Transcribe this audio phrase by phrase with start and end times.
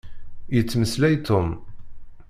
[0.55, 1.49] Yettmeslay Tom.